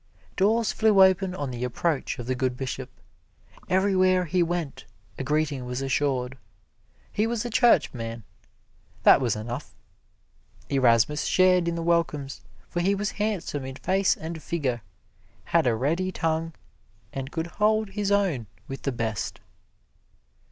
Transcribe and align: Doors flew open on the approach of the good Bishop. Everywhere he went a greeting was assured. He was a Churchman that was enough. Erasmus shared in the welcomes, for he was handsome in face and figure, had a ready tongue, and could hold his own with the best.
Doors 0.35 0.71
flew 0.71 1.03
open 1.03 1.35
on 1.35 1.51
the 1.51 1.63
approach 1.63 2.17
of 2.17 2.25
the 2.25 2.33
good 2.33 2.57
Bishop. 2.57 2.89
Everywhere 3.69 4.25
he 4.25 4.41
went 4.41 4.85
a 5.19 5.23
greeting 5.23 5.63
was 5.63 5.83
assured. 5.83 6.39
He 7.11 7.27
was 7.27 7.45
a 7.45 7.51
Churchman 7.51 8.23
that 9.03 9.21
was 9.21 9.35
enough. 9.35 9.75
Erasmus 10.71 11.25
shared 11.25 11.67
in 11.67 11.75
the 11.75 11.83
welcomes, 11.83 12.41
for 12.67 12.79
he 12.81 12.95
was 12.95 13.11
handsome 13.21 13.63
in 13.63 13.75
face 13.75 14.17
and 14.17 14.41
figure, 14.41 14.81
had 15.43 15.67
a 15.67 15.75
ready 15.75 16.11
tongue, 16.11 16.55
and 17.13 17.31
could 17.31 17.45
hold 17.45 17.89
his 17.91 18.11
own 18.11 18.47
with 18.67 18.81
the 18.81 18.91
best. 18.91 19.39